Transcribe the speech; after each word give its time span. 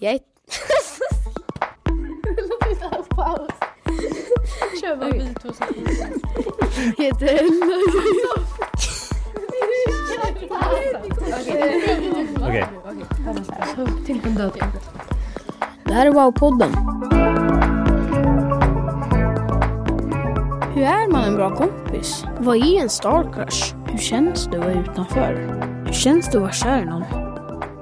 Jag 0.00 0.12
är... 0.14 0.20
Paus. 3.08 3.50
Kör 4.80 4.96
bara 4.96 5.10
vi 5.10 5.34
två 5.42 5.48
heter 6.98 7.26
Ella. 7.26 7.76
Okej. 12.40 12.66
Till 14.06 14.20
en 14.24 14.34
död. 14.34 14.52
Det 15.84 15.92
här 15.92 16.06
är 16.06 16.10
Wow-podden. 16.10 16.72
Hur 20.74 20.82
är 20.82 21.12
man 21.12 21.24
en 21.24 21.34
bra 21.34 21.56
kompis? 21.56 22.24
Vad 22.38 22.56
är 22.56 22.82
en 22.82 22.88
star 22.88 23.32
crush? 23.34 23.74
Hur 23.86 23.98
känns 23.98 24.44
det 24.44 24.58
att 24.58 24.64
vara 24.64 24.74
utanför? 24.74 25.34
Hur 25.86 25.92
känns 25.92 26.26
det 26.30 26.38
att 26.38 26.42
vara 26.42 26.52
kär 26.52 26.82
i 26.82 26.84
någon? 26.84 27.27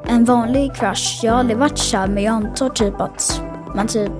En 0.08 0.24
vanlig 0.24 0.74
crush, 0.74 1.24
jag 1.24 1.32
har 1.32 1.38
aldrig 1.38 1.58
varit 1.58 1.78
kär 1.78 2.06
men 2.06 2.22
jag 2.22 2.32
antar 2.32 2.68
typ 2.68 3.00
att 3.00 3.42
man 3.74 3.86
typ 3.86 4.12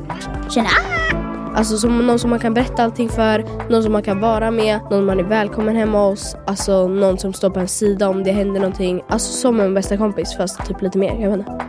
känner 0.51 0.69
ah! 0.69 1.17
Alltså 1.57 1.79
som 1.79 2.07
någon 2.07 2.19
som 2.19 2.31
man 2.31 2.39
kan 2.39 2.55
berätta 2.55 2.83
allting 2.83 3.09
för, 3.09 3.45
någon 3.71 3.83
som 3.83 3.93
man 3.93 4.03
kan 4.03 4.21
vara 4.21 4.51
med, 4.51 4.81
någon 4.91 5.05
man 5.05 5.21
är 5.21 5.25
välkommen 5.25 5.77
hemma 5.77 6.09
hos, 6.09 6.37
alltså 6.47 6.89
någon 6.89 7.19
som 7.19 7.33
står 7.33 7.51
på 7.51 7.61
en 7.61 7.69
sida 7.69 8.09
om 8.09 8.25
det 8.25 8.33
händer 8.33 8.61
någonting. 8.61 9.03
Alltså 9.09 9.33
som 9.33 9.61
en 9.61 9.75
bästa 9.75 9.97
kompis 9.97 10.37
fast 10.37 10.67
typ 10.67 10.83
lite 10.83 10.99
mer, 10.99 11.21
jag 11.21 11.31
vet 11.31 11.39
inte. 11.39 11.65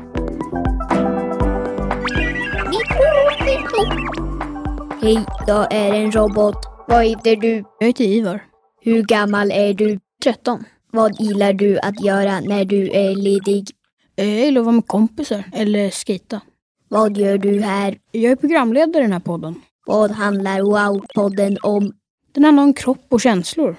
Hej, 5.01 5.25
jag 5.47 5.73
är 5.73 5.93
en 5.93 6.11
robot. 6.11 6.57
Vad 6.87 7.05
heter 7.05 7.35
du? 7.35 7.63
Jag 7.79 7.87
heter 7.87 8.03
Ivar. 8.03 8.43
Hur 8.81 9.03
gammal 9.03 9.51
är 9.51 9.73
du? 9.73 9.99
13. 10.23 10.63
Vad 10.91 11.19
gillar 11.19 11.53
du 11.53 11.79
att 11.79 12.03
göra 12.05 12.39
när 12.39 12.65
du 12.65 12.89
är 12.91 13.15
ledig? 13.15 13.76
Jag 14.19 14.27
gillar 14.27 14.61
att 14.61 14.65
vara 14.65 14.75
med 14.75 14.87
kompisar 14.87 15.43
eller 15.53 15.89
skita. 15.89 16.41
Vad 16.87 17.17
gör 17.17 17.37
du 17.37 17.61
här? 17.61 17.97
Jag 18.11 18.31
är 18.31 18.35
programledare 18.35 19.03
i 19.03 19.05
den 19.05 19.13
här 19.13 19.19
podden. 19.19 19.55
Vad 19.85 20.11
handlar 20.11 20.59
Wow-podden 20.61 21.57
om? 21.63 21.93
Den 22.31 22.43
handlar 22.43 22.63
om 22.63 22.73
kropp 22.73 23.05
och 23.09 23.21
känslor. 23.21 23.75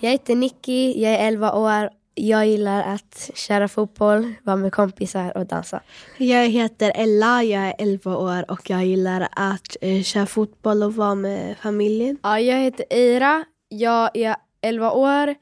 Jag 0.00 0.10
heter 0.10 0.36
Nicky, 0.36 1.02
jag 1.02 1.12
är 1.12 1.28
11 1.28 1.52
år. 1.52 1.90
Jag 2.14 2.46
gillar 2.46 2.82
att 2.94 3.30
köra 3.34 3.68
fotboll, 3.68 4.34
vara 4.42 4.56
med 4.56 4.72
kompisar 4.72 5.36
och 5.36 5.46
dansa. 5.46 5.80
Jag 6.18 6.48
heter 6.48 6.92
Ella, 6.94 7.42
jag 7.42 7.62
är 7.62 7.74
11 7.78 8.16
år 8.16 8.50
och 8.50 8.70
jag 8.70 8.84
gillar 8.84 9.28
att 9.32 9.76
eh, 9.80 10.02
köra 10.02 10.26
fotboll 10.26 10.82
och 10.82 10.94
vara 10.94 11.14
med 11.14 11.56
familjen. 11.62 12.18
Ja, 12.22 12.40
jag 12.40 12.58
heter 12.58 12.86
Eira, 12.90 13.44
jag 13.68 14.16
är 14.16 14.36
11 14.62 14.90
år. 14.90 15.34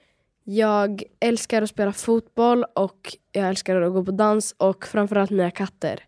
Jag 0.45 1.03
älskar 1.21 1.63
att 1.63 1.71
spela 1.71 1.93
fotboll 1.93 2.65
och 2.75 3.17
jag 3.33 3.49
älskar 3.49 3.81
att 3.81 3.93
gå 3.93 4.05
på 4.05 4.11
dans 4.11 4.55
och 4.59 4.87
framförallt 4.87 5.31
mina 5.31 5.51
katter. 5.51 6.05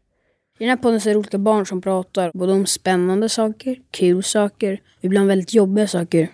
I 0.59 0.65
den 0.65 0.69
här 0.69 0.77
podden 0.77 1.01
så 1.01 1.09
är 1.09 1.13
det 1.13 1.19
olika 1.19 1.39
barn 1.39 1.67
som 1.67 1.81
pratar 1.81 2.31
både 2.35 2.53
om 2.53 2.67
spännande 2.67 3.29
saker, 3.29 3.77
kul 3.91 4.23
saker 4.23 4.81
och 4.99 5.05
ibland 5.05 5.29
väldigt 5.29 5.55
jobbiga 5.55 5.89
saker. 5.89 6.29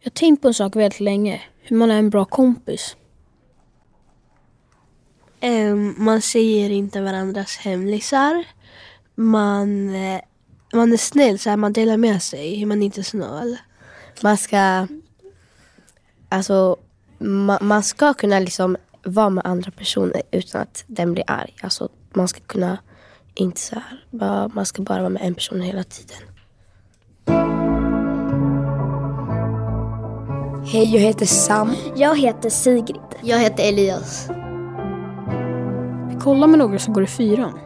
Jag 0.00 0.10
har 0.10 0.14
tänkt 0.14 0.42
på 0.42 0.48
en 0.48 0.54
sak 0.54 0.76
väldigt 0.76 1.00
länge. 1.00 1.42
Hur 1.62 1.76
man 1.76 1.90
är 1.90 1.98
en 1.98 2.10
bra 2.10 2.24
kompis. 2.24 2.96
Ehm, 5.40 5.94
man 5.98 6.22
säger 6.22 6.70
inte 6.70 7.00
varandras 7.00 7.56
hemlisar. 7.56 8.44
Man, 9.14 9.94
eh, 9.94 10.20
man 10.72 10.92
är 10.92 10.96
snäll, 10.96 11.38
så 11.38 11.50
här, 11.50 11.56
man 11.56 11.72
delar 11.72 11.96
med 11.96 12.22
sig. 12.22 12.64
Man 12.64 12.82
är 12.82 12.86
inte 12.86 13.02
snål. 13.02 13.56
Man 14.20 14.36
ska... 14.36 14.86
Alltså, 16.28 16.76
ma 17.18 17.58
man 17.60 17.82
ska 17.82 18.14
kunna 18.14 18.38
liksom 18.38 18.76
vara 19.04 19.30
med 19.30 19.46
andra 19.46 19.70
personer 19.70 20.22
utan 20.30 20.60
att 20.62 20.84
den 20.86 21.12
blir 21.12 21.24
arg. 21.26 21.54
Alltså, 21.62 21.88
man 22.14 22.28
ska 22.28 22.40
kunna 22.40 22.78
inte 23.34 23.60
så 23.60 23.74
här, 23.74 24.04
bara, 24.10 24.48
man 24.48 24.66
ska 24.66 24.82
bara 24.82 24.98
vara 24.98 25.08
med 25.08 25.22
en 25.22 25.34
person 25.34 25.60
hela 25.60 25.84
tiden. 25.84 26.16
Hej, 30.66 30.94
jag 30.94 31.00
heter 31.00 31.26
Sam. 31.26 31.74
Jag 31.96 32.18
heter 32.18 32.50
Sigrid. 32.50 33.00
Jag 33.22 33.38
heter 33.38 33.68
Elias. 33.68 34.28
Vi 36.08 36.20
kollar 36.20 36.46
med 36.46 36.58
några 36.58 36.78
som 36.78 36.94
går 36.94 37.04
i 37.04 37.06
fyran. 37.06 37.58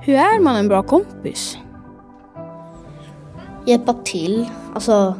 Hur 0.00 0.14
är 0.14 0.40
man 0.40 0.56
en 0.56 0.68
bra 0.68 0.82
kompis? 0.82 1.58
Hjälpa 3.66 3.94
till. 4.04 4.46
Alltså, 4.74 5.14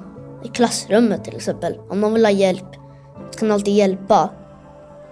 i 0.45 0.49
klassrummet 0.49 1.25
till 1.25 1.37
exempel. 1.37 1.81
Om 1.89 2.01
man 2.01 2.15
vill 2.15 2.25
ha 2.25 2.33
hjälp 2.33 2.75
så 3.31 3.39
kan 3.39 3.49
man 3.49 3.55
alltid 3.55 3.75
hjälpa. 3.75 4.31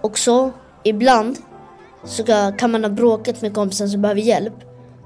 Också, 0.01 0.51
ibland 0.83 1.37
så 2.03 2.23
kan 2.57 2.71
man 2.71 2.83
ha 2.83 2.89
bråkat 2.89 3.41
med 3.41 3.55
kompisen 3.55 3.89
som 3.89 4.01
behöver 4.01 4.21
hjälp. 4.21 4.53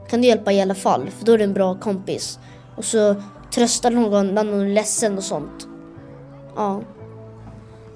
Kan 0.09 0.21
du 0.21 0.27
hjälpa 0.27 0.51
i 0.51 0.61
alla 0.61 0.75
fall, 0.75 1.09
för 1.09 1.25
då 1.25 1.31
är 1.31 1.37
du 1.37 1.43
en 1.43 1.53
bra 1.53 1.75
kompis. 1.75 2.39
Och 2.75 2.85
så 2.85 3.15
tröstar 3.53 3.91
någon 3.91 4.35
när 4.35 4.43
någon 4.43 4.61
är 4.61 4.73
ledsen 4.73 5.17
och 5.17 5.23
sånt. 5.23 5.67
Ja. 6.55 6.81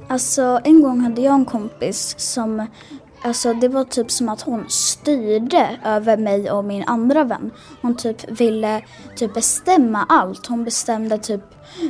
Alltså 0.07 0.59
en 0.63 0.81
gång 0.81 1.00
hade 1.00 1.22
jag 1.22 1.34
en 1.34 1.45
kompis 1.45 2.16
som 2.18 2.66
Alltså 3.22 3.53
det 3.53 3.68
var 3.68 3.84
typ 3.84 4.12
som 4.12 4.30
att 4.30 4.41
hon 4.41 4.69
styrde 4.69 5.80
över 5.85 6.18
mig 6.18 6.52
och 6.52 6.66
min 6.66 6.84
andra 6.88 7.24
vän. 7.24 7.52
Hon 7.81 7.96
typ 7.96 8.31
ville 8.31 8.81
typ 9.16 9.34
bestämma 9.34 10.06
allt. 10.09 10.47
Hon 10.47 10.63
bestämde 10.63 11.18
typ 11.18 11.41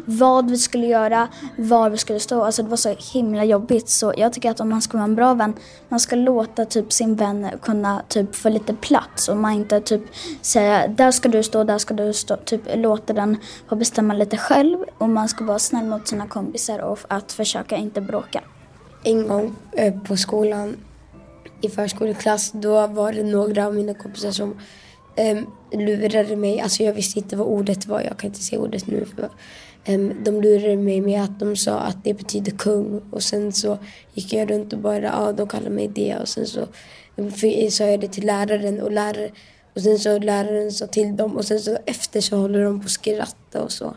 vad 0.05 0.49
vi 0.49 0.57
skulle 0.57 0.87
göra, 0.87 1.27
var 1.57 1.89
vi 1.89 1.97
skulle 1.97 2.19
stå. 2.19 2.43
Alltså 2.43 2.63
det 2.63 2.69
var 2.69 2.77
så 2.77 2.95
himla 3.13 3.43
jobbigt. 3.43 3.89
Så 3.89 4.13
jag 4.17 4.33
tycker 4.33 4.51
att 4.51 4.59
om 4.59 4.69
man 4.69 4.81
ska 4.81 4.97
vara 4.97 5.03
en 5.03 5.15
bra 5.15 5.33
vän, 5.33 5.53
man 5.89 5.99
ska 5.99 6.15
låta 6.15 6.65
typ 6.65 6.93
sin 6.93 7.15
vän 7.15 7.49
kunna 7.61 8.01
typ 8.07 8.35
få 8.35 8.49
lite 8.49 8.73
plats. 8.73 9.29
Och 9.29 9.37
man 9.37 9.51
inte 9.51 9.81
typ 9.81 10.01
säga 10.41 10.87
där 10.87 11.11
ska 11.11 11.29
du 11.29 11.43
stå, 11.43 11.63
där 11.63 11.77
ska 11.77 11.93
du 11.93 12.13
stå. 12.13 12.35
Typ 12.35 12.61
låta 12.75 13.13
den 13.13 13.37
få 13.69 13.75
bestämma 13.75 14.13
lite 14.13 14.37
själv. 14.37 14.77
Och 14.97 15.09
man 15.09 15.29
ska 15.29 15.45
vara 15.45 15.59
snäll 15.59 15.85
mot 15.85 16.07
sina 16.07 16.27
kompisar 16.27 16.79
och 16.79 16.99
att 17.07 17.31
försöka 17.31 17.77
inte 17.77 18.01
bråka. 18.01 18.41
En 19.03 19.27
gång 19.27 19.55
eh, 19.71 19.93
på 19.99 20.17
skolan 20.17 20.75
i 21.61 21.69
förskoleklass 21.69 22.51
då 22.51 22.87
var 22.87 23.13
det 23.13 23.23
några 23.23 23.67
av 23.67 23.75
mina 23.75 23.93
kompisar 23.93 24.31
som 24.31 24.55
um, 25.17 25.47
lurade 25.71 26.35
mig. 26.35 26.59
Alltså 26.59 26.83
jag 26.83 26.93
visste 26.93 27.19
inte 27.19 27.35
vad 27.35 27.47
ordet 27.47 27.85
var. 27.85 28.01
Jag 28.01 28.17
kan 28.17 28.27
inte 28.27 28.43
säga 28.43 28.61
ordet 28.61 28.87
nu. 28.87 29.05
För, 29.05 29.29
um, 29.93 30.23
de 30.23 30.41
lurade 30.41 30.77
mig 30.77 31.01
med 31.01 31.23
att 31.23 31.39
de 31.39 31.55
sa 31.55 31.79
att 31.79 32.03
det 32.03 32.13
betyder 32.13 32.51
kung. 32.51 33.01
Och 33.11 33.23
sen 33.23 33.51
så 33.51 33.77
gick 34.13 34.33
jag 34.33 34.51
runt 34.51 34.73
och 34.73 34.79
bara, 34.79 35.01
ja 35.01 35.31
de 35.31 35.47
kallar 35.47 35.69
mig 35.69 35.87
det. 35.87 36.15
Och 36.21 36.27
sen 36.27 36.47
så 36.47 36.67
sa 37.71 37.83
jag 37.83 37.99
det 37.99 38.07
till 38.07 38.25
läraren 38.25 38.81
och 38.81 38.91
lärare 38.91 39.31
och 39.75 39.81
sen 39.81 39.99
så 39.99 40.19
läraren 40.19 40.71
sa 40.71 40.87
till 40.87 41.17
dem 41.17 41.37
och 41.37 41.45
sen 41.45 41.59
så 41.59 41.77
efter 41.85 42.21
så 42.21 42.37
håller 42.37 42.63
de 42.63 42.79
på 42.79 42.85
att 42.85 42.91
skratta 42.91 43.63
och 43.63 43.71
så. 43.71 43.95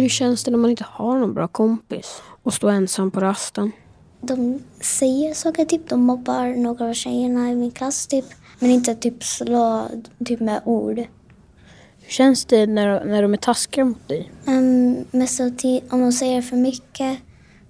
Men 0.00 0.04
hur 0.04 0.10
känns 0.10 0.44
det 0.44 0.50
när 0.50 0.58
man 0.58 0.70
inte 0.70 0.84
har 0.88 1.18
någon 1.18 1.34
bra 1.34 1.48
kompis 1.48 2.22
och 2.42 2.54
står 2.54 2.70
ensam 2.70 3.10
på 3.10 3.20
rasten? 3.20 3.72
De 4.20 4.58
säger 4.80 5.34
saker, 5.34 5.64
typ 5.64 5.88
de 5.88 6.00
mobbar 6.00 6.62
några 6.62 6.88
av 6.88 6.94
tjejerna 6.94 7.50
i 7.50 7.54
min 7.54 7.70
klass 7.70 8.06
typ. 8.06 8.24
Men 8.58 8.70
inte 8.70 8.94
typ 8.94 9.24
slå 9.24 9.88
typ 10.24 10.40
med 10.40 10.60
ord. 10.64 10.98
Hur 11.98 12.08
känns 12.08 12.44
det 12.44 12.66
när, 12.66 13.04
när 13.04 13.22
de 13.22 13.32
är 13.32 13.36
taskiga 13.36 13.84
mot 13.84 14.08
dig? 14.08 14.32
Um, 14.46 15.04
mest 15.10 15.40
om 15.90 16.00
de 16.00 16.12
säger 16.12 16.42
för 16.42 16.56
mycket, 16.56 17.18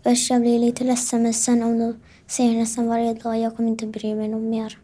först 0.02 0.30
jag 0.30 0.40
blir 0.40 0.58
lite 0.58 0.84
ledsen 0.84 1.22
men 1.22 1.34
sen 1.34 1.62
om 1.62 1.78
de 1.78 2.00
säger 2.26 2.58
nästan 2.58 2.86
varje 2.86 3.14
dag, 3.14 3.38
jag 3.38 3.56
kommer 3.56 3.68
inte 3.68 3.86
bry 3.86 4.14
mig 4.14 4.28
något 4.28 4.50
mer. 4.50 4.78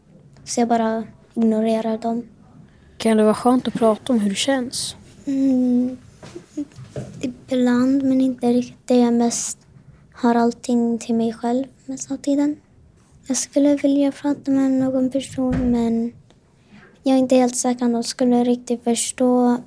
Så 0.45 0.61
jag 0.61 0.69
bara 0.69 1.05
ignorerar 1.35 1.99
dem. 1.99 2.23
Kan 2.97 3.17
det 3.17 3.23
vara 3.23 3.35
skönt 3.35 3.69
att 3.69 3.75
prata 3.75 4.13
om 4.13 4.21
hur 4.21 4.31
det 4.31 4.37
känns? 4.37 4.97
Mm, 5.27 5.97
ibland, 7.21 8.03
men 8.03 8.21
inte 8.21 8.47
riktigt. 8.53 8.97
Jag 8.97 9.15
mest 9.15 9.59
har 10.13 10.35
allting 10.35 10.99
till 10.99 11.15
mig 11.15 11.33
själv 11.33 11.65
mest 11.85 12.11
av 12.11 12.17
tiden. 12.17 12.57
Jag 13.27 13.37
skulle 13.37 13.77
vilja 13.77 14.13
prata 14.13 14.51
med 14.51 14.71
någon 14.71 15.11
person 15.11 15.71
men 15.71 16.13
jag 17.03 17.15
är 17.15 17.19
inte 17.19 17.37
helt 17.37 17.57
säker 17.57 17.85
om 17.85 17.93
de 17.93 18.05
skulle 18.05 18.45
riktigt 18.45 18.85
förstå. 18.85 19.59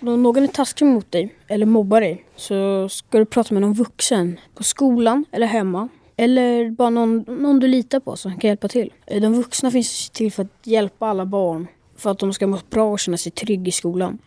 Om 0.00 0.22
någon 0.22 0.42
är 0.42 0.46
taskig 0.46 0.86
mot 0.86 1.12
dig 1.12 1.34
eller 1.48 1.66
mobbar 1.66 2.00
dig 2.00 2.24
så 2.36 2.88
ska 2.88 3.18
du 3.18 3.24
prata 3.24 3.54
med 3.54 3.60
någon 3.60 3.72
vuxen 3.72 4.40
på 4.54 4.62
skolan 4.62 5.24
eller 5.32 5.46
hemma. 5.46 5.88
Eller 6.16 6.70
bara 6.70 6.90
någon, 6.90 7.24
någon 7.28 7.60
du 7.60 7.68
litar 7.68 8.00
på 8.00 8.16
som 8.16 8.38
kan 8.38 8.48
hjälpa 8.48 8.68
till. 8.68 8.92
De 9.06 9.34
vuxna 9.34 9.70
finns 9.70 10.10
till 10.10 10.32
för 10.32 10.42
att 10.42 10.66
hjälpa 10.66 11.06
alla 11.06 11.26
barn. 11.26 11.66
För 11.96 12.10
att 12.10 12.18
de 12.18 12.32
ska 12.32 12.46
må 12.46 12.58
bra 12.70 12.92
och 12.92 12.98
känna 12.98 13.16
sig 13.16 13.32
trygga 13.32 13.68
i 13.68 13.72
skolan. 13.72 14.18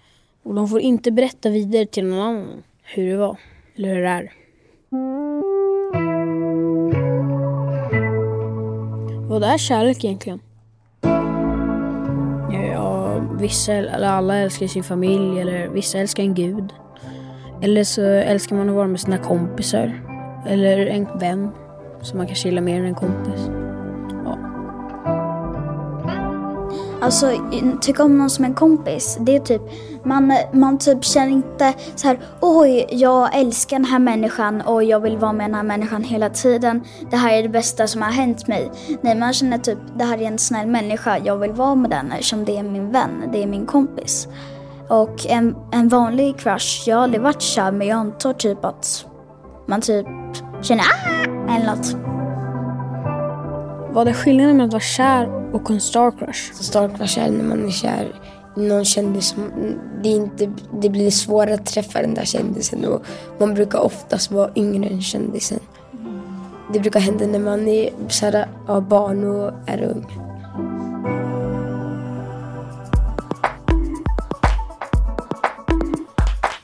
Och 0.43 0.55
de 0.55 0.67
får 0.67 0.79
inte 0.79 1.11
berätta 1.11 1.49
vidare 1.49 1.85
till 1.85 2.05
någon 2.05 2.19
annan 2.19 2.63
hur 2.83 3.11
det 3.11 3.17
var. 3.17 3.37
Eller 3.75 3.95
hur 3.95 4.01
det 4.01 4.07
är. 4.07 4.31
Vad 9.29 9.43
är 9.43 9.57
kärlek 9.57 10.03
egentligen? 10.03 10.39
Ja, 12.51 13.19
vissa, 13.39 13.73
eller 13.73 14.07
alla 14.07 14.37
älskar 14.37 14.67
sin 14.67 14.83
familj 14.83 15.41
eller 15.41 15.67
vissa 15.67 15.99
älskar 15.99 16.23
en 16.23 16.33
gud. 16.33 16.73
Eller 17.61 17.83
så 17.83 18.01
älskar 18.01 18.55
man 18.55 18.69
att 18.69 18.75
vara 18.75 18.87
med 18.87 18.99
sina 18.99 19.17
kompisar. 19.17 20.01
Eller 20.47 20.87
en 20.87 21.19
vän 21.19 21.49
som 22.01 22.17
man 22.17 22.27
kanske 22.27 22.47
gillar 22.49 22.61
mer 22.61 22.79
än 22.79 22.85
en 22.85 22.95
kompis. 22.95 23.62
Alltså 27.03 27.31
tycka 27.81 28.03
om 28.03 28.17
någon 28.17 28.29
som 28.29 28.45
en 28.45 28.53
kompis, 28.53 29.17
det 29.19 29.35
är 29.35 29.39
typ 29.39 29.61
man, 30.03 30.33
man 30.51 30.77
typ 30.77 31.03
känner 31.05 31.31
inte 31.31 31.73
så 31.95 32.07
här 32.07 32.19
oj 32.41 32.87
jag 32.89 33.35
älskar 33.35 33.77
den 33.77 33.85
här 33.85 33.99
människan 33.99 34.61
och 34.61 34.83
jag 34.83 34.99
vill 34.99 35.17
vara 35.17 35.33
med 35.33 35.45
den 35.45 35.55
här 35.55 35.63
människan 35.63 36.03
hela 36.03 36.29
tiden. 36.29 36.83
Det 37.11 37.17
här 37.17 37.33
är 37.33 37.43
det 37.43 37.49
bästa 37.49 37.87
som 37.87 38.01
har 38.01 38.09
hänt 38.09 38.47
mig. 38.47 38.71
Nej 39.01 39.15
man 39.15 39.33
känner 39.33 39.57
typ 39.57 39.77
det 39.97 40.03
här 40.03 40.21
är 40.21 40.27
en 40.27 40.37
snäll 40.37 40.67
människa, 40.67 41.17
jag 41.17 41.37
vill 41.37 41.51
vara 41.51 41.75
med 41.75 41.89
den 41.89 42.11
eftersom 42.11 42.45
det 42.45 42.57
är 42.57 42.63
min 42.63 42.91
vän, 42.91 43.29
det 43.31 43.43
är 43.43 43.47
min 43.47 43.65
kompis. 43.65 44.27
Och 44.87 45.25
en, 45.25 45.55
en 45.71 45.89
vanlig 45.89 46.37
crush, 46.37 46.89
jag 46.89 46.95
har 46.95 47.03
aldrig 47.03 47.21
varit 47.21 47.41
kär 47.41 47.71
men 47.71 47.87
jag 47.87 47.97
antar 47.97 48.33
typ 48.33 48.65
att 48.65 49.05
man 49.67 49.81
typ 49.81 50.07
känner 50.61 50.83
ah 50.83 51.55
eller 51.55 51.65
något. 51.65 52.02
Vad 53.93 54.07
är 54.07 54.13
skillnaden 54.13 54.57
mellan 54.57 54.67
att 54.67 54.73
vara 54.73 54.81
kär 54.81 55.55
och 55.55 55.71
en 55.71 55.81
star 55.81 56.11
crush? 56.11 56.53
Så 56.53 56.63
stark 56.63 56.99
var 56.99 57.05
kär 57.07 57.31
när 57.31 57.43
man 57.43 57.65
är 57.65 57.71
kär 57.71 58.11
i 58.57 58.59
någon 58.59 58.85
kändis. 58.85 59.27
som- 59.27 59.51
Det, 60.03 60.09
är 60.09 60.15
inte, 60.15 60.51
det 60.81 60.89
blir 60.89 61.11
svårare 61.11 61.53
att 61.53 61.65
träffa 61.65 62.01
den 62.01 62.13
där 62.13 62.25
kändisen 62.25 62.85
och 62.85 63.05
man 63.39 63.53
brukar 63.53 63.79
oftast 63.79 64.31
vara 64.31 64.49
yngre 64.55 64.89
än 64.89 65.01
kändisen. 65.01 65.59
Det 66.73 66.79
brukar 66.79 66.99
hända 66.99 67.27
när 67.27 67.39
man 67.39 67.67
är 67.67 67.89
så 68.09 68.25
här, 68.25 68.47
ja, 68.67 68.81
barn 68.81 69.23
och 69.23 69.51
är 69.67 69.83
ung. 69.83 70.05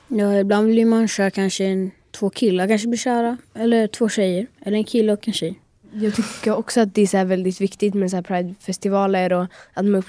Ja, 0.08 0.38
ibland 0.40 0.68
blir 0.70 0.86
man 0.86 1.08
kär 1.08 1.30
kanske 1.30 1.66
en, 1.66 1.92
två 2.12 2.30
killar 2.30 2.68
kanske 2.68 2.88
blir 2.88 2.98
kära. 3.00 3.38
Eller 3.56 3.88
två 3.88 4.10
tjejer. 4.10 4.48
Eller 4.62 4.78
en 4.78 4.84
kille 4.84 5.14
och 5.14 5.28
en 5.28 5.34
tjej. 5.34 5.60
Jag 5.94 6.16
tycker 6.16 6.58
också 6.58 6.82
att 6.82 6.96
det 6.96 7.02
är 7.02 7.08
så 7.08 7.24
väldigt 7.24 7.62
viktigt 7.62 7.94
med 7.94 8.12
så 8.12 8.24
Pride-festivaler 8.24 9.34
och 9.34 9.46
att 9.74 9.86
man 9.86 10.04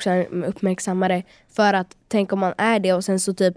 uppmärksammar 0.44 1.08
det. 1.08 1.22
För 1.52 1.74
att 1.74 1.96
tänk 2.08 2.32
om 2.32 2.38
man 2.38 2.54
är 2.58 2.78
det 2.78 2.92
och 2.92 3.04
sen 3.04 3.20
så 3.20 3.34
typ 3.34 3.54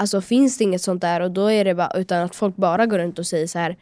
Alltså 0.00 0.20
finns 0.20 0.58
det 0.58 0.64
inget 0.64 0.82
sånt 0.82 1.00
där 1.00 1.20
och 1.20 1.30
då 1.30 1.50
är 1.50 1.64
det 1.64 1.74
bara 1.74 1.92
utan 1.94 2.22
att 2.22 2.36
folk 2.36 2.56
bara 2.56 2.86
går 2.86 2.98
runt 2.98 3.18
och 3.18 3.26
säger 3.26 3.46
så 3.46 3.58
här 3.58 3.76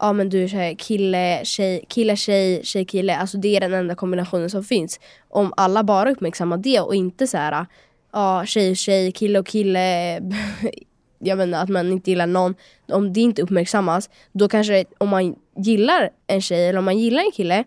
Ja 0.00 0.12
men 0.12 0.28
du 0.28 0.44
är 0.44 0.74
kille, 0.74 1.40
tjej, 1.44 1.84
kille, 1.88 2.16
tjej, 2.16 2.64
tjej, 2.64 2.84
kille. 2.84 3.16
Alltså 3.16 3.38
det 3.38 3.56
är 3.56 3.60
den 3.60 3.74
enda 3.74 3.94
kombinationen 3.94 4.50
som 4.50 4.64
finns. 4.64 5.00
Om 5.28 5.52
alla 5.56 5.84
bara 5.84 6.10
uppmärksammar 6.10 6.56
det 6.56 6.80
och 6.80 6.94
inte 6.94 7.26
så 7.26 7.36
här 7.36 7.66
Ja 8.12 8.46
tjej, 8.46 8.74
tjej, 8.74 9.12
kille 9.12 9.38
och 9.38 9.46
kille 9.46 10.14
jag 11.18 11.36
vet 11.36 11.46
inte, 11.46 11.58
att 11.58 11.68
man 11.68 11.92
inte 11.92 12.10
gillar 12.10 12.26
någon, 12.26 12.54
om 12.92 13.12
det 13.12 13.20
inte 13.20 13.42
uppmärksammas, 13.42 14.10
då 14.32 14.48
kanske 14.48 14.84
om 14.98 15.08
man 15.08 15.36
gillar 15.58 16.10
en 16.26 16.40
tjej 16.40 16.68
eller 16.68 16.78
om 16.78 16.84
man 16.84 16.98
gillar 16.98 17.22
en 17.22 17.30
kille, 17.30 17.64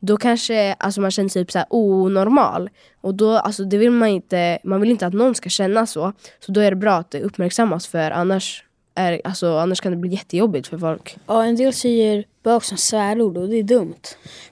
då 0.00 0.16
kanske 0.16 0.72
alltså 0.72 1.00
man 1.00 1.10
känner 1.10 1.28
sig 1.28 1.44
typ 1.44 1.52
så 1.52 1.58
här 1.58 1.66
onormal. 1.70 2.70
Och 3.00 3.14
då, 3.14 3.30
alltså 3.30 3.64
det 3.64 3.78
vill 3.78 3.90
man 3.90 4.08
inte, 4.08 4.58
man 4.64 4.80
vill 4.80 4.90
inte 4.90 5.06
att 5.06 5.12
någon 5.12 5.34
ska 5.34 5.48
känna 5.48 5.86
så. 5.86 6.12
Så 6.40 6.52
då 6.52 6.60
är 6.60 6.70
det 6.70 6.76
bra 6.76 6.94
att 6.94 7.10
det 7.10 7.20
uppmärksammas 7.20 7.86
för 7.86 8.10
annars, 8.10 8.64
är, 8.94 9.20
alltså, 9.24 9.58
annars 9.58 9.80
kan 9.80 9.92
det 9.92 9.98
bli 9.98 10.10
jättejobbigt 10.10 10.66
för 10.66 10.78
folk. 10.78 11.16
Ja, 11.26 11.44
en 11.44 11.56
del 11.56 11.72
säger 11.72 12.24
bög 12.42 12.64
som 12.64 12.76
svärord 12.76 13.36
och 13.36 13.48
det 13.48 13.56
är 13.56 13.62
dumt. 13.62 14.02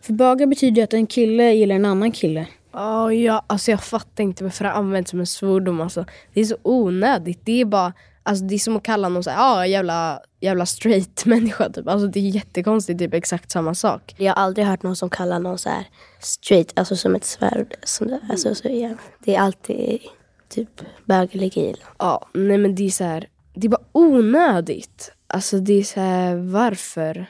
För 0.00 0.12
bögar 0.12 0.46
betyder 0.46 0.76
ju 0.76 0.82
att 0.82 0.92
en 0.92 1.06
kille 1.06 1.52
gillar 1.52 1.76
en 1.76 1.84
annan 1.84 2.12
kille. 2.12 2.46
Ja, 2.72 3.12
ja, 3.12 3.44
alltså 3.46 3.70
jag 3.70 3.82
fattar 3.82 4.24
inte 4.24 4.44
varför 4.44 4.64
det 4.64 4.72
används 4.72 5.10
som 5.10 5.20
en 5.20 5.26
svordom. 5.26 5.80
Alltså. 5.80 6.04
Det 6.32 6.40
är 6.40 6.44
så 6.44 6.56
onödigt. 6.62 7.40
Det 7.44 7.60
är 7.60 7.64
bara 7.64 7.92
Alltså 8.22 8.44
det 8.44 8.54
är 8.54 8.58
som 8.58 8.76
att 8.76 8.82
kalla 8.82 9.08
någon 9.08 9.24
så 9.24 9.30
här, 9.30 9.38
ja 9.38 9.66
jävla, 9.66 10.20
jävla 10.42 10.66
straight 10.66 11.24
människa 11.26 11.68
typ. 11.68 11.88
Alltså 11.88 12.06
det 12.06 12.20
är 12.20 12.30
jättekonstigt, 12.30 12.98
typ 12.98 13.14
exakt 13.14 13.50
samma 13.50 13.74
sak. 13.74 14.14
Jag 14.18 14.34
har 14.34 14.42
aldrig 14.42 14.66
hört 14.66 14.82
någon 14.82 14.96
som 14.96 15.10
kallar 15.10 15.38
någon 15.40 15.58
så 15.58 15.68
här 15.68 15.84
straight, 16.20 16.78
alltså 16.78 16.96
som 16.96 17.14
ett 17.14 17.24
svärd. 17.24 17.74
Som 17.84 18.08
det, 18.08 18.20
alltså, 18.30 18.54
så, 18.54 18.68
ja. 18.68 18.90
Det 19.24 19.34
är 19.34 19.40
alltid 19.40 20.00
typ 20.48 20.82
bögelig 21.04 21.76
Ja, 21.98 22.28
nej 22.34 22.58
men 22.58 22.74
det 22.74 22.86
är 22.86 22.90
så 22.90 23.04
här, 23.04 23.28
det 23.54 23.66
är 23.66 23.68
bara 23.68 23.84
onödigt. 23.92 25.12
Alltså 25.26 25.58
det 25.58 25.72
är 25.72 25.82
så 25.82 26.00
här, 26.00 26.36
varför? 26.36 27.26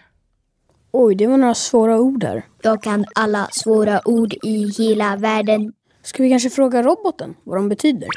Oj, 0.92 1.14
det 1.14 1.26
var 1.26 1.36
några 1.36 1.54
svåra 1.54 2.00
ord 2.00 2.20
där. 2.20 2.46
Jag 2.62 2.82
kan 2.82 3.04
alla 3.14 3.48
svåra 3.52 4.08
ord 4.08 4.34
i 4.42 4.72
hela 4.78 5.16
världen. 5.16 5.72
Ska 6.02 6.22
vi 6.22 6.30
kanske 6.30 6.50
fråga 6.50 6.82
roboten 6.82 7.34
vad 7.44 7.56
de 7.56 7.68
betyder? 7.68 8.08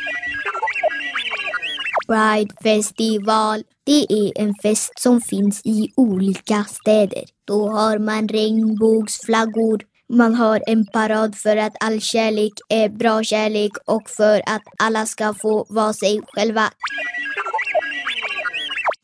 Pride 2.07 2.54
festival. 2.63 3.63
Det 3.84 4.06
är 4.10 4.42
en 4.42 4.54
fest 4.63 5.00
som 5.00 5.22
finns 5.22 5.62
i 5.63 5.94
olika 5.96 6.63
städer. 6.63 7.24
Då 7.46 7.69
har 7.69 8.00
man 8.00 8.28
regnbågsflaggor. 8.28 9.81
Man 10.10 10.36
har 10.36 10.62
en 10.68 10.86
parad 10.86 11.36
för 11.36 11.57
att 11.57 11.75
all 11.80 12.02
kärlek 12.02 12.54
är 12.69 12.90
bra 12.90 13.24
kärlek 13.24 13.72
och 13.86 14.10
för 14.10 14.42
att 14.46 14.63
alla 14.80 15.06
ska 15.06 15.34
få 15.34 15.66
vara 15.69 15.94
sig 15.94 16.22
själva. 16.28 16.69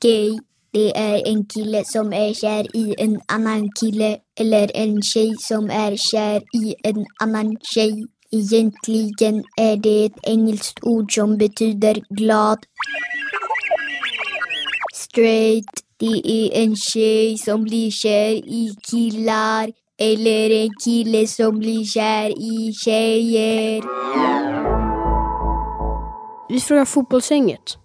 Gay, 0.01 0.39
det 0.74 0.97
är 0.97 1.27
en 1.27 1.45
kille 1.45 1.83
som 1.86 2.13
är 2.13 2.33
kär 2.33 2.75
i 2.75 2.95
en 2.97 3.21
annan 3.27 3.71
kille 3.71 4.18
eller 4.39 4.71
en 4.77 5.01
tjej 5.01 5.36
som 5.39 5.69
är 5.69 5.95
kär 5.95 6.42
i 6.54 6.75
en 6.83 7.06
annan 7.19 7.57
tjej. 7.62 8.07
Egentligen 8.33 9.44
är 9.57 9.78
det 9.78 10.06
ett 10.06 10.19
engelskt 10.24 10.80
ord 10.81 11.16
som 11.16 11.38
betyder 11.38 12.01
glad. 12.10 12.60
Straight, 14.94 15.66
det 15.98 16.22
är 16.25 16.63
en 16.63 16.75
tjej 16.75 17.38
som 17.38 17.63
blir 17.63 17.92
kär 17.92 18.31
i 18.31 18.75
killar 18.92 19.72
eller 20.00 20.50
en 20.50 20.69
kille 20.83 21.28
som 21.28 21.60
blir 21.60 21.86
kär 21.86 22.30
i 22.30 22.74
tjejer. 22.74 23.83
Vi 26.50 26.60
frågar 26.60 26.86
fotbollsgänget. 26.86 27.78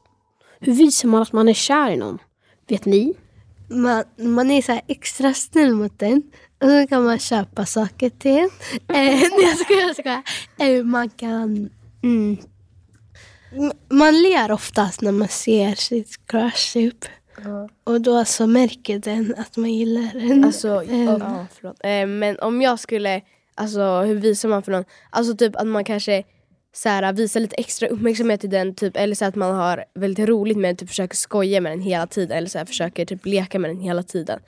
Hur 0.60 0.72
visar 0.72 1.08
man 1.08 1.22
att 1.22 1.32
man 1.32 1.48
är 1.48 1.54
kär 1.54 1.90
i 1.90 1.96
någon? 1.96 2.18
Vet 2.68 2.84
ni? 2.84 3.14
Man, 3.70 4.04
man 4.18 4.50
är 4.50 4.62
så 4.62 4.72
här 4.72 4.82
extra 4.88 5.34
snäll 5.34 5.74
mot 5.74 5.98
den. 5.98 6.22
Och 6.60 6.68
så 6.68 6.86
kan 6.88 7.04
man 7.04 7.18
köpa 7.18 7.66
saker 7.66 8.10
till. 8.10 8.48
Eh, 8.88 9.22
jag 9.22 9.58
skojar, 9.58 9.86
jag 9.86 9.96
skojar. 9.96 10.22
Eh, 10.60 10.84
man 10.84 11.08
kan... 11.08 11.70
Mm, 12.02 12.36
man 13.88 14.22
ler 14.22 14.52
oftast 14.52 15.00
när 15.00 15.12
man 15.12 15.28
ser 15.28 15.74
sitt 15.74 16.26
crush 16.26 16.72
typ. 16.72 17.04
Och 17.84 18.00
då 18.00 18.24
så 18.24 18.46
märker 18.46 18.98
den 18.98 19.34
att 19.38 19.56
man 19.56 19.72
gillar 19.72 20.28
den. 20.28 20.44
Alltså, 20.44 20.82
Eh, 20.82 21.04
ja, 21.04 21.46
förlåt. 21.52 21.76
Eh, 21.84 22.06
men 22.06 22.38
om 22.38 22.62
jag 22.62 22.78
skulle, 22.80 23.20
alltså 23.54 24.00
hur 24.00 24.14
visar 24.14 24.48
man 24.48 24.62
för 24.62 24.72
någon? 24.72 24.84
Alltså 25.10 25.36
typ 25.36 25.56
att 25.56 25.66
man 25.66 25.84
kanske 25.84 26.22
så 26.72 26.88
här, 26.88 27.12
visar 27.12 27.40
lite 27.40 27.56
extra 27.56 27.88
uppmärksamhet 27.88 28.40
till 28.40 28.50
den, 28.50 28.74
typ, 28.74 28.96
eller 28.96 29.14
så 29.14 29.24
att 29.24 29.34
man 29.34 29.54
har 29.54 29.84
väldigt 29.94 30.28
roligt 30.28 30.56
med 30.56 30.68
den, 30.68 30.76
typ 30.76 30.88
försöker 30.88 31.16
skoja 31.16 31.60
med 31.60 31.72
den 31.72 31.80
hela 31.80 32.06
tiden. 32.06 32.38
Eller 32.38 32.48
så 32.48 32.58
här, 32.58 32.64
försöker 32.64 33.04
typ 33.04 33.26
leka 33.26 33.58
med 33.58 33.70
den 33.70 33.80
hela 33.80 34.02
tiden. 34.02 34.40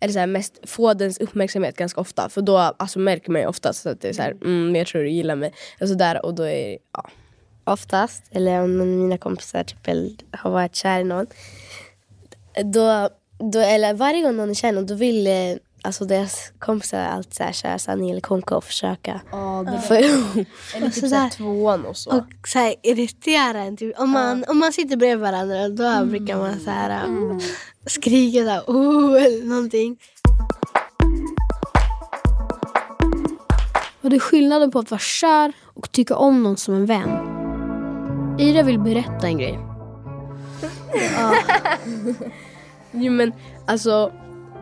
Eller 0.00 0.12
så 0.12 0.18
här, 0.18 0.26
mest 0.26 0.58
få 0.62 0.94
dens 0.94 1.18
uppmärksamhet 1.18 1.76
ganska 1.76 2.00
ofta. 2.00 2.28
För 2.28 2.42
då 2.42 2.58
alltså, 2.58 2.98
märker 2.98 3.30
man 3.30 3.40
ju 3.40 3.46
oftast 3.46 3.86
att 3.86 4.00
det 4.00 4.08
är 4.08 4.12
så 4.12 4.22
här, 4.22 4.30
mm, 4.30 4.76
jag 4.76 4.86
tror 4.86 5.02
du 5.02 5.10
gillar 5.10 5.36
mig. 5.36 5.52
Och 5.80 5.88
så 5.88 5.94
där, 5.94 6.26
och 6.26 6.34
då 6.34 6.42
är 6.42 6.78
ja. 6.92 7.08
oftast, 7.64 8.22
eller 8.30 8.62
om 8.62 8.78
mina 8.78 9.18
kompisar 9.18 9.64
typ, 9.64 9.88
har 10.32 10.50
varit 10.50 10.74
kär 10.74 11.00
i 11.00 11.04
någon. 11.04 11.26
Då, 12.64 13.08
då, 13.52 13.58
eller 13.58 13.94
varje 13.94 14.22
gång 14.22 14.36
någon 14.36 14.50
är 14.50 14.54
kär 14.54 14.68
i 14.68 14.72
någon, 14.72 14.86
då 14.86 14.94
vill 14.94 15.26
eh, 15.26 15.56
alltså 15.82 16.04
deras 16.04 16.52
kompisar 16.58 16.98
alltid 16.98 17.34
så 17.34 17.42
här, 17.42 17.52
köra 17.52 17.78
sanning 17.78 18.10
eller 18.10 18.20
konka 18.20 18.56
och 18.56 18.64
försöka. 18.64 19.20
få 19.88 19.94
ihop. 19.94 20.46
Eller 20.76 20.90
typ 20.90 21.08
såhär 21.08 21.30
tvåan 21.30 21.86
och 21.86 21.96
så. 21.96 22.10
Och 22.10 22.48
så 22.48 22.58
här, 22.58 22.74
irritera 22.82 23.60
en. 23.60 23.76
Typ. 23.76 23.98
Om, 23.98 24.10
man, 24.10 24.44
om 24.48 24.58
man 24.58 24.72
sitter 24.72 24.96
bredvid 24.96 25.18
varandra 25.18 25.68
då 25.68 26.04
brukar 26.04 26.36
man 26.36 26.60
så 26.60 26.70
här, 26.70 27.04
mm 27.04 27.40
skrika 27.90 28.44
så 28.44 28.50
här, 28.50 28.62
oh, 28.66 29.24
eller 29.24 29.44
någonting. 29.44 29.96
Vad 34.00 34.12
är 34.12 34.18
skillnaden 34.18 34.70
på 34.70 34.78
att 34.78 34.90
vara 34.90 34.98
kär 34.98 35.52
och 35.74 35.92
tycka 35.92 36.16
om 36.16 36.42
någon 36.42 36.56
som 36.56 36.74
en 36.74 36.86
vän? 36.86 37.10
Ira 38.38 38.62
vill 38.62 38.78
berätta 38.78 39.26
en 39.26 39.38
grej. 39.38 39.58
Jo 42.92 43.12
men 43.12 43.32
alltså, 43.66 44.12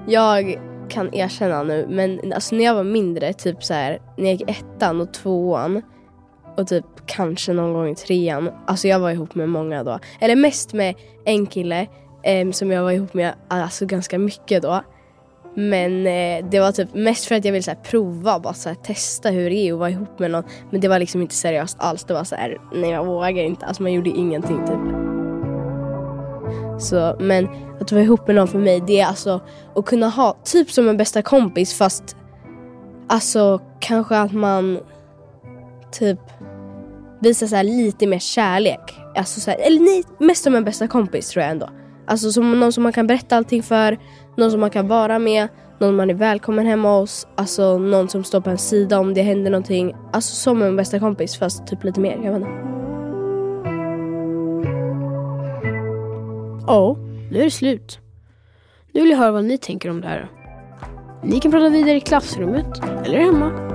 jag 0.06 0.60
kan 0.88 1.14
erkänna 1.14 1.62
nu, 1.62 1.86
men 1.90 2.32
alltså, 2.32 2.54
när 2.54 2.64
jag 2.64 2.74
var 2.74 2.84
mindre, 2.84 3.32
typ 3.32 3.64
så 3.64 3.74
här, 3.74 3.98
när 4.16 4.24
jag 4.24 4.32
gick 4.32 4.50
ettan 4.50 5.00
och 5.00 5.14
tvåan 5.14 5.82
och 6.56 6.66
typ 6.66 6.84
kanske 7.06 7.52
någon 7.52 7.72
gång 7.72 7.88
i 7.88 7.94
trean, 7.94 8.50
alltså 8.66 8.88
jag 8.88 9.00
var 9.00 9.10
ihop 9.10 9.34
med 9.34 9.48
många 9.48 9.84
då. 9.84 9.98
Eller 10.20 10.36
mest 10.36 10.72
med 10.72 10.94
en 11.24 11.46
kille 11.46 11.86
som 12.52 12.70
jag 12.70 12.82
var 12.82 12.90
ihop 12.90 13.14
med 13.14 13.34
alltså 13.48 13.86
ganska 13.86 14.18
mycket 14.18 14.62
då. 14.62 14.82
Men 15.54 16.06
eh, 16.06 16.50
det 16.50 16.60
var 16.60 16.72
typ 16.72 16.94
mest 16.94 17.24
för 17.24 17.34
att 17.34 17.44
jag 17.44 17.52
ville 17.52 17.62
så 17.62 17.70
här, 17.70 17.78
prova, 17.78 18.38
bara 18.38 18.54
så 18.54 18.68
här, 18.68 18.76
testa 18.76 19.30
hur 19.30 19.50
det 19.50 19.56
är 19.56 19.72
att 19.72 19.78
vara 19.78 19.90
ihop 19.90 20.18
med 20.18 20.30
någon. 20.30 20.44
Men 20.70 20.80
det 20.80 20.88
var 20.88 20.98
liksom 20.98 21.22
inte 21.22 21.34
seriöst 21.34 21.76
alls. 21.80 22.04
Det 22.04 22.14
var 22.14 22.24
så 22.24 22.36
här, 22.36 22.60
nej 22.74 22.90
jag 22.90 23.06
vågar 23.06 23.42
inte. 23.42 23.66
Alltså 23.66 23.82
man 23.82 23.92
gjorde 23.92 24.10
ingenting 24.10 24.66
typ. 24.66 25.08
Så, 26.80 27.16
men 27.20 27.48
att 27.80 27.92
vara 27.92 28.02
ihop 28.02 28.26
med 28.26 28.36
någon 28.36 28.48
för 28.48 28.58
mig 28.58 28.82
det 28.86 29.00
är 29.00 29.06
alltså 29.06 29.40
att 29.74 29.84
kunna 29.84 30.08
ha 30.08 30.36
typ 30.44 30.70
som 30.70 30.88
en 30.88 30.96
bästa 30.96 31.22
kompis 31.22 31.74
fast 31.74 32.16
alltså 33.08 33.60
kanske 33.80 34.16
att 34.16 34.32
man 34.32 34.80
typ 35.92 36.20
visar 37.20 37.46
så 37.46 37.62
lite 37.62 38.06
mer 38.06 38.18
kärlek. 38.18 38.94
Alltså 39.16 39.40
så 39.40 39.50
här, 39.50 39.58
eller 39.58 39.80
nej, 39.80 40.04
mest 40.18 40.44
som 40.44 40.54
en 40.54 40.64
bästa 40.64 40.88
kompis 40.88 41.28
tror 41.28 41.42
jag 41.42 41.50
ändå. 41.50 41.68
Alltså 42.08 42.32
som 42.32 42.60
någon 42.60 42.72
som 42.72 42.82
man 42.82 42.92
kan 42.92 43.06
berätta 43.06 43.36
allting 43.36 43.62
för, 43.62 43.98
någon 44.36 44.50
som 44.50 44.60
man 44.60 44.70
kan 44.70 44.88
vara 44.88 45.18
med, 45.18 45.48
någon 45.78 45.96
man 45.96 46.10
är 46.10 46.14
välkommen 46.14 46.66
hemma 46.66 46.98
hos, 46.98 47.26
alltså 47.34 47.78
någon 47.78 48.08
som 48.08 48.24
står 48.24 48.40
på 48.40 48.50
en 48.50 48.58
sida 48.58 48.98
om 48.98 49.14
det 49.14 49.22
händer 49.22 49.50
någonting. 49.50 49.94
Alltså 50.12 50.34
som 50.34 50.62
en 50.62 50.76
bästa 50.76 50.98
kompis 50.98 51.36
fast 51.36 51.66
typ 51.66 51.84
lite 51.84 52.00
mer, 52.00 52.20
jag 52.24 52.32
vet 52.32 52.36
inte. 52.36 52.48
Ja, 56.66 56.96
nu 57.30 57.38
är 57.38 57.44
det 57.44 57.50
slut. 57.50 57.98
Nu 58.92 59.00
vill 59.00 59.10
jag 59.10 59.18
höra 59.18 59.32
vad 59.32 59.44
ni 59.44 59.58
tänker 59.58 59.90
om 59.90 60.00
det 60.00 60.08
här. 60.08 60.30
Ni 61.24 61.40
kan 61.40 61.50
prata 61.50 61.68
vidare 61.68 61.96
i 61.96 62.00
klassrummet 62.00 62.80
eller 63.04 63.18
hemma. 63.18 63.67